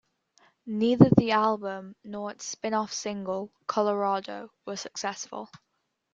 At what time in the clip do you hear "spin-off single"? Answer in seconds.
2.45-3.51